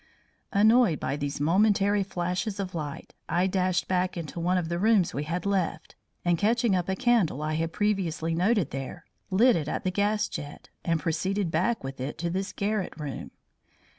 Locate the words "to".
12.17-12.31